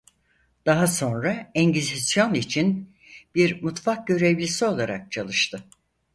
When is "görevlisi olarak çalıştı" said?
4.07-5.65